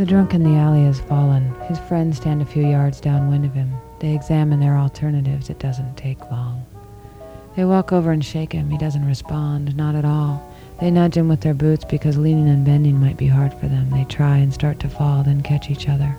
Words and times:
The 0.00 0.06
drunk 0.06 0.32
in 0.32 0.42
the 0.42 0.58
alley 0.58 0.84
has 0.84 0.98
fallen. 0.98 1.54
His 1.68 1.78
friends 1.78 2.16
stand 2.16 2.40
a 2.40 2.46
few 2.46 2.66
yards 2.66 3.02
downwind 3.02 3.44
of 3.44 3.52
him. 3.52 3.70
They 3.98 4.14
examine 4.14 4.58
their 4.58 4.78
alternatives. 4.78 5.50
It 5.50 5.58
doesn't 5.58 5.98
take 5.98 6.30
long. 6.30 6.64
They 7.54 7.66
walk 7.66 7.92
over 7.92 8.10
and 8.10 8.24
shake 8.24 8.54
him. 8.54 8.70
He 8.70 8.78
doesn't 8.78 9.04
respond, 9.04 9.76
not 9.76 9.94
at 9.94 10.06
all. 10.06 10.42
They 10.80 10.90
nudge 10.90 11.18
him 11.18 11.28
with 11.28 11.42
their 11.42 11.52
boots 11.52 11.84
because 11.84 12.16
leaning 12.16 12.48
and 12.48 12.64
bending 12.64 12.98
might 12.98 13.18
be 13.18 13.26
hard 13.26 13.52
for 13.52 13.68
them. 13.68 13.90
They 13.90 14.04
try 14.04 14.38
and 14.38 14.54
start 14.54 14.80
to 14.80 14.88
fall, 14.88 15.22
then 15.22 15.42
catch 15.42 15.68
each 15.70 15.86
other. 15.86 16.16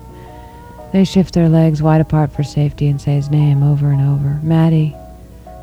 They 0.92 1.02
shift 1.02 1.34
their 1.34 1.48
legs 1.48 1.82
wide 1.82 2.00
apart 2.00 2.30
for 2.30 2.44
safety 2.44 2.86
and 2.86 3.00
say 3.00 3.16
his 3.16 3.30
name 3.30 3.64
over 3.64 3.90
and 3.90 4.00
over. 4.00 4.38
Matty, 4.44 4.94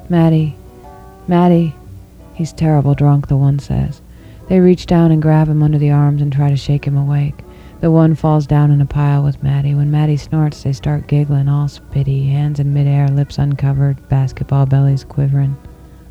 Matty, 0.10 0.58
Matty. 1.30 1.74
He's 2.34 2.52
terrible 2.52 2.96
drunk, 2.96 3.30
the 3.30 3.38
one 3.38 3.60
says. 3.60 4.02
They 4.50 4.60
reach 4.60 4.88
down 4.88 5.10
and 5.12 5.22
grab 5.22 5.48
him 5.48 5.64
under 5.64 5.78
the 5.78 5.92
arms 5.92 6.22
and 6.22 6.34
try 6.34 6.50
to 6.50 6.58
shake 6.58 6.84
him 6.84 6.98
awake. 6.98 7.36
The 7.82 7.92
one 7.92 8.14
falls 8.14 8.46
down 8.46 8.72
in 8.72 8.82
a 8.82 8.86
pile 8.86 9.24
with 9.24 9.42
Matty. 9.42 9.74
When 9.74 9.90
Matty 9.90 10.18
snorts, 10.18 10.64
they 10.64 10.74
start 10.74 11.08
giggling, 11.08 11.48
all 11.48 11.68
spitty, 11.68 12.30
hands 12.30 12.60
in 12.60 12.74
midair, 12.74 13.08
lips 13.08 13.38
uncovered, 13.38 14.10
basketball 14.10 14.66
bellies 14.66 15.06
quivering. 15.06 15.56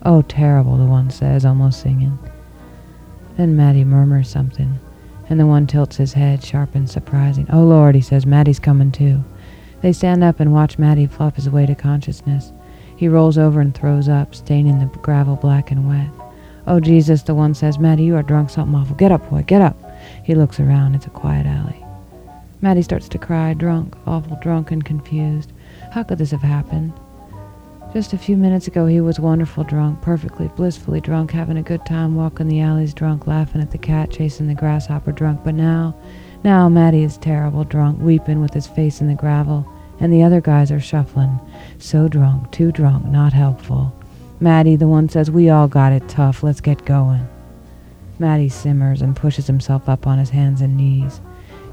Oh, 0.03 0.23
terrible, 0.23 0.79
the 0.79 0.87
one 0.87 1.11
says, 1.11 1.45
almost 1.45 1.83
singing. 1.83 2.19
Then 3.37 3.55
Matty 3.55 3.85
murmurs 3.85 4.31
something, 4.31 4.79
and 5.29 5.39
the 5.39 5.47
one 5.47 5.67
tilts 5.67 5.97
his 5.97 6.15
head, 6.15 6.43
sharp 6.43 6.75
and 6.75 6.89
surprising. 6.89 7.47
Oh, 7.53 7.65
Lord, 7.65 7.95
he 7.95 8.01
says, 8.01 8.25
Matty's 8.25 8.59
coming 8.59 8.91
to. 8.93 9.23
They 9.83 9.93
stand 9.93 10.25
up 10.25 10.41
and 10.41 10.55
watch 10.55 10.79
Matty 10.79 11.07
flop 11.07 11.37
his 11.37 11.51
way 11.51 11.67
to 11.67 11.75
consciousness. 11.75 12.51
He 12.97 13.09
rolls 13.09 13.37
over 13.37 13.61
and 13.61 13.75
throws 13.75 14.09
up, 14.09 14.35
staining 14.35 14.79
the 14.79 14.87
gravel 14.87 15.37
black 15.37 15.71
and 15.71 15.87
wet. 15.87 16.09
Oh, 16.67 16.81
Jesus, 16.81 17.23
the 17.23 17.35
one 17.35 17.55
says, 17.55 17.79
Matty, 17.79 18.05
you 18.05 18.17
are 18.17 18.23
drunk 18.23 18.49
something 18.49 18.75
awful. 18.75 18.97
Get 18.97 19.13
up, 19.13 19.29
boy, 19.29 19.43
get 19.43 19.61
up. 19.61 19.77
He 20.25 20.35
looks 20.35 20.61
around. 20.61 20.95
It's 20.95 21.07
a 21.07 21.11
quiet 21.11 21.47
alley. 21.47 21.85
Matty 22.61 22.83
starts 22.83 23.09
to 23.11 23.19
cry, 23.19 23.55
drunk, 23.55 23.95
awful 24.07 24.37
drunk 24.43 24.71
and 24.71 24.85
confused. 24.85 25.53
How 25.93 26.03
could 26.03 26.19
this 26.19 26.33
have 26.33 26.43
happened? 26.43 26.93
Just 27.93 28.13
a 28.13 28.19
few 28.19 28.37
minutes 28.37 28.67
ago 28.67 28.87
he 28.87 29.01
was 29.01 29.19
wonderful 29.19 29.65
drunk, 29.65 30.03
perfectly, 30.03 30.49
blissfully 30.49 31.01
drunk, 31.01 31.31
having 31.31 31.57
a 31.57 31.63
good 31.63 31.87
time 31.87 32.17
walking 32.17 32.49
the 32.49 32.61
alleys 32.61 32.93
drunk, 32.93 33.27
laughing 33.27 33.63
at 33.63 33.71
the 33.71 33.79
cat, 33.79 34.11
chasing 34.11 34.47
the 34.47 34.55
grasshopper 34.55 35.13
drunk. 35.13 35.43
But 35.45 35.55
now, 35.55 35.95
now 36.45 36.69
Matty 36.69 37.03
is 37.03 37.17
terrible 37.17 37.65
drunk, 37.65 38.01
weeping 38.01 38.41
with 38.41 38.53
his 38.53 38.67
face 38.67 39.01
in 39.01 39.09
the 39.09 39.15
gravel, 39.15 39.67
and 40.01 40.13
the 40.13 40.23
other 40.23 40.41
guys 40.41 40.71
are 40.71 40.81
shuffling. 40.81 41.41
So 41.79 42.09
drunk, 42.09 42.51
too 42.51 42.73
drunk, 42.73 43.07
not 43.07 43.33
helpful. 43.33 43.95
Matty, 44.41 44.77
the 44.77 44.89
one 44.89 45.09
says, 45.09 45.31
We 45.31 45.49
all 45.49 45.69
got 45.69 45.93
it 45.93 46.09
tough, 46.09 46.43
let's 46.43 46.61
get 46.61 46.85
going. 46.85 47.27
Matty 48.19 48.49
simmers 48.49 49.03
and 49.03 49.15
pushes 49.15 49.47
himself 49.47 49.89
up 49.89 50.07
on 50.07 50.19
his 50.19 50.31
hands 50.31 50.61
and 50.61 50.77
knees. 50.77 51.21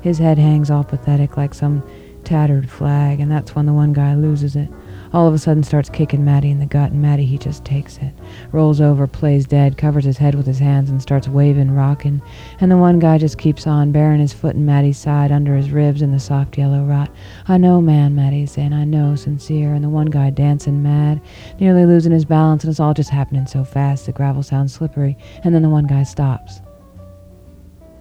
His 0.01 0.19
head 0.19 0.37
hangs 0.37 0.69
all 0.69 0.83
pathetic 0.83 1.37
like 1.37 1.53
some 1.53 1.83
tattered 2.23 2.69
flag, 2.69 3.19
and 3.19 3.31
that's 3.31 3.55
when 3.55 3.65
the 3.65 3.73
one 3.73 3.93
guy 3.93 4.15
loses 4.15 4.55
it. 4.55 4.69
All 5.15 5.29
of 5.29 5.33
a 5.33 5.37
sudden 5.37 5.63
starts 5.63 5.89
kicking 5.89 6.25
Matty 6.25 6.51
in 6.51 6.59
the 6.59 6.65
gut, 6.65 6.91
and 6.91 7.01
Matty, 7.01 7.25
he 7.25 7.37
just 7.37 7.63
takes 7.63 7.99
it. 7.99 8.13
Rolls 8.51 8.81
over, 8.81 9.07
plays 9.07 9.45
dead, 9.45 9.77
covers 9.77 10.03
his 10.03 10.17
head 10.17 10.35
with 10.35 10.45
his 10.45 10.59
hands, 10.59 10.89
and 10.89 11.01
starts 11.01 11.29
waving, 11.29 11.71
rocking. 11.71 12.21
And 12.59 12.69
the 12.69 12.75
one 12.75 12.99
guy 12.99 13.17
just 13.17 13.37
keeps 13.37 13.65
on, 13.65 13.93
bearing 13.93 14.19
his 14.19 14.33
foot 14.33 14.55
in 14.55 14.65
Matty's 14.65 14.97
side, 14.97 15.31
under 15.31 15.55
his 15.55 15.71
ribs 15.71 16.01
in 16.01 16.11
the 16.11 16.19
soft 16.19 16.57
yellow 16.57 16.83
rot. 16.83 17.09
I 17.47 17.55
know, 17.55 17.79
man, 17.79 18.13
Matty's 18.13 18.51
saying, 18.51 18.73
I 18.73 18.83
know, 18.83 19.15
sincere. 19.15 19.73
And 19.73 19.85
the 19.85 19.89
one 19.89 20.07
guy 20.07 20.31
dancing 20.31 20.83
mad, 20.83 21.21
nearly 21.61 21.85
losing 21.85 22.11
his 22.11 22.25
balance, 22.25 22.65
and 22.65 22.69
it's 22.71 22.81
all 22.81 22.93
just 22.93 23.09
happening 23.09 23.47
so 23.47 23.63
fast, 23.63 24.07
the 24.07 24.11
gravel 24.11 24.43
sounds 24.43 24.73
slippery. 24.73 25.17
And 25.45 25.55
then 25.55 25.61
the 25.61 25.69
one 25.69 25.87
guy 25.87 26.03
stops. 26.03 26.59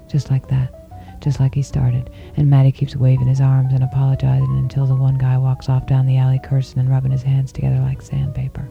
Just 0.08 0.32
like 0.32 0.48
that 0.48 0.83
just 1.24 1.40
like 1.40 1.54
he 1.54 1.62
started, 1.62 2.10
and 2.36 2.50
Matty 2.50 2.70
keeps 2.70 2.94
waving 2.94 3.26
his 3.26 3.40
arms 3.40 3.72
and 3.72 3.82
apologizing 3.82 4.58
until 4.58 4.84
the 4.84 4.94
one 4.94 5.16
guy 5.16 5.38
walks 5.38 5.70
off 5.70 5.86
down 5.86 6.04
the 6.04 6.18
alley 6.18 6.38
cursing 6.44 6.78
and 6.78 6.90
rubbing 6.90 7.10
his 7.10 7.22
hands 7.22 7.50
together 7.50 7.80
like 7.80 8.02
sandpaper. 8.02 8.68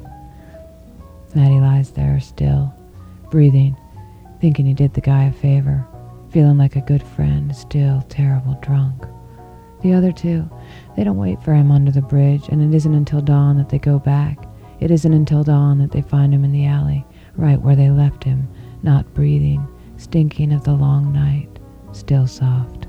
Matty 1.34 1.60
lies 1.60 1.90
there 1.90 2.20
still, 2.20 2.72
breathing, 3.32 3.76
thinking 4.40 4.68
he 4.68 4.74
did 4.76 4.94
the 4.94 5.02
guy 5.02 5.24
a 5.24 5.32
favor, 5.32 5.84
feeling 6.30 6.60
like 6.60 6.76
a 6.76 6.82
good 6.82 7.02
friend, 7.02 7.56
still 7.56 8.06
terrible 8.08 8.56
drunk. 8.62 9.04
The 9.82 9.94
other 9.94 10.12
two, 10.12 10.48
they 10.96 11.04
don't 11.04 11.18
wait 11.18 11.42
for 11.42 11.56
him 11.56 11.72
under 11.72 11.92
the 11.92 12.04
bridge, 12.04 12.50
and 12.50 12.62
it 12.62 12.76
isn't 12.76 12.94
until 12.94 13.20
dawn 13.20 13.58
that 13.58 13.70
they 13.70 13.80
go 13.80 13.98
back. 13.98 14.38
It 14.80 14.92
isn't 14.92 15.12
until 15.12 15.44
dawn 15.44 15.80
that 15.80 15.92
they 15.92 16.04
find 16.04 16.32
him 16.32 16.46
in 16.46 16.52
the 16.52 16.68
alley, 16.68 17.04
right 17.36 17.60
where 17.60 17.76
they 17.76 17.90
left 17.90 18.24
him, 18.24 18.48
not 18.84 19.12
breathing, 19.16 19.68
stinking 19.98 20.54
of 20.54 20.64
the 20.64 20.74
long 20.74 21.12
night 21.12 21.53
still 21.94 22.28
soft. 22.28 22.88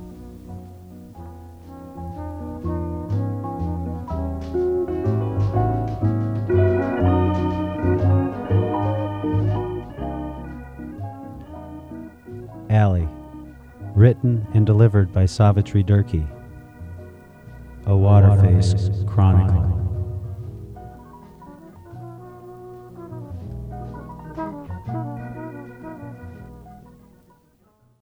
Alley, 12.70 13.08
written 13.94 14.46
and 14.54 14.66
delivered 14.66 15.12
by 15.12 15.26
Savitri 15.26 15.82
Durkee. 15.82 16.26
A 17.86 17.90
Waterface 17.90 19.06
Chronicle. 19.06 19.83